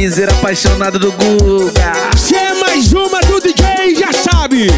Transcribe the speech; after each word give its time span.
piseira 0.00 0.32
apaixonado 0.32 0.98
do 0.98 1.12
Guga. 1.12 1.92
Se 2.16 2.34
é 2.34 2.54
mais 2.54 2.90
uma 2.90 3.20
do 3.20 3.38
DJ, 3.38 3.94
já 3.94 4.10
sabe. 4.14 4.68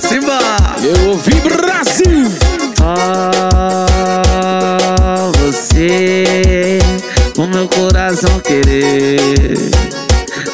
Simba! 0.00 0.38
Eu 0.82 1.10
ouvi 1.10 1.34
Brasil. 1.40 2.24
Só 2.78 3.30
você, 5.38 6.78
o 7.36 7.46
meu 7.46 7.68
coração 7.68 8.40
querer. 8.40 9.52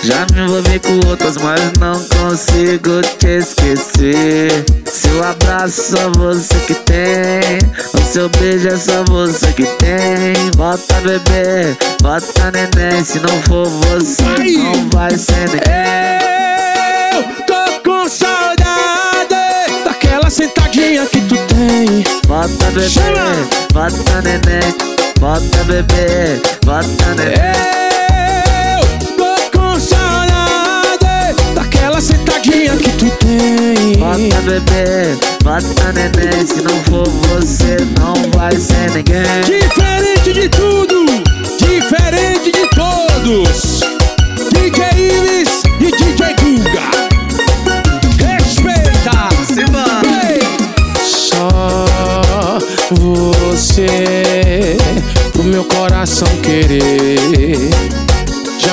Já 0.02 0.26
me 0.32 0.40
envolvi 0.40 0.80
com 0.80 1.08
outras, 1.08 1.36
mas 1.36 1.60
não 1.78 2.02
consigo 2.08 3.02
te 3.18 3.28
esquecer. 3.28 4.75
Seu 5.16 5.24
abraço 5.24 5.96
só 5.96 6.10
você 6.10 6.54
que 6.66 6.74
tem. 6.74 7.58
O 7.94 8.12
seu 8.12 8.28
beijo 8.28 8.68
é 8.68 8.76
só 8.76 9.02
você 9.04 9.50
que 9.54 9.64
tem. 9.64 10.50
Bota 10.56 10.94
bebê, 11.00 11.74
bota 12.02 12.50
neném. 12.50 13.02
Se 13.02 13.18
não 13.20 13.42
for 13.44 13.66
você, 13.66 14.22
não 14.58 14.90
vai 14.90 15.16
ser 15.16 15.48
ninguém. 15.48 15.64
Eu 17.14 17.44
tô 17.46 17.80
com 17.82 18.06
saudade 18.06 19.34
daquela 19.86 20.28
sentadinha 20.28 21.06
que 21.06 21.22
tu 21.22 21.36
tem. 21.46 22.04
Bota 22.26 22.66
bebê, 22.72 22.86
Chama. 22.86 23.48
bota 23.72 24.20
neném. 24.20 24.76
Bota 25.18 25.64
bebê, 25.64 26.42
bota 26.62 27.14
neném. 27.14 27.80
Eu 27.80 27.85
bebê, 34.46 35.16
bota 35.42 35.92
neném. 35.92 36.46
Se 36.46 36.62
não 36.62 36.78
for 36.84 37.08
você, 37.08 37.76
não 37.98 38.14
vai 38.38 38.54
ser 38.56 38.90
ninguém. 38.92 39.42
Diferente 39.44 40.32
de 40.32 40.48
tudo, 40.48 41.04
diferente 41.58 42.52
de 42.52 42.66
todos. 42.70 43.80
DJ 44.52 44.84
Ives 44.94 45.62
e 45.80 45.90
DJ 45.90 46.34
Guga. 46.40 46.86
Respeita! 48.24 49.28
Simba! 49.52 49.84
Só 51.04 52.58
você 52.92 54.76
pro 55.32 55.42
meu 55.42 55.64
coração 55.64 56.28
querer. 56.42 58.05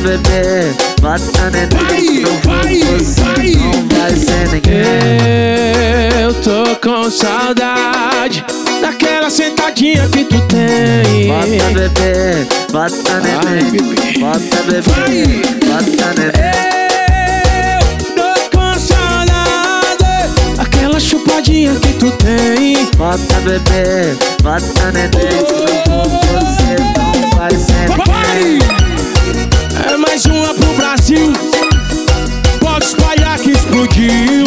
Bebê, 0.00 0.72
bota 1.00 1.50
neném. 1.50 2.20
Não 2.22 2.40
Vai, 2.40 2.78
vai, 2.78 3.52
não 3.52 3.88
vai 3.88 4.10
ser 4.16 4.48
ninguém. 4.52 6.20
Eu 6.22 6.34
tô 6.34 6.76
com 6.76 7.10
saudade 7.10 8.44
daquela 8.80 9.30
sentadinha 9.30 10.08
que 10.08 10.24
tu 10.24 10.40
tem. 10.42 11.28
Bota 11.28 11.70
bebê, 11.72 12.46
bota 12.72 13.20
neném. 13.20 14.20
Bota 14.20 14.62
bebê, 14.64 15.42
bota 15.66 16.14
neném. 16.16 16.60
Eu 17.76 18.14
tô 18.14 18.56
com 18.56 18.78
saudade 18.78 20.32
daquela 20.56 20.98
chupadinha 20.98 21.74
que 21.76 21.92
tu 21.94 22.10
tem. 22.12 22.86
Bota 22.96 23.34
bebê, 23.40 24.16
bota 24.42 24.92
neném. 24.92 26.09
explodiu. 33.80 34.44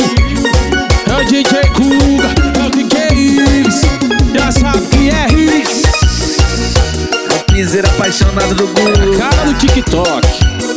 É 1.07 1.21
o 1.21 1.25
DJ 1.25 1.61
Kuga, 1.73 2.33
é 2.59 2.67
o 2.67 2.69
DJ 2.69 3.17
Iris, 3.17 3.81
já 4.35 4.51
sabe 4.51 4.85
que 4.87 5.09
é 5.09 5.27
Riz. 5.27 5.83
O 7.35 7.51
piseiro 7.51 7.87
apaixonado 7.87 8.53
do 8.53 8.67
Google. 8.67 9.17
Cara 9.17 9.45
do 9.45 9.53
TikTok. 9.55 10.72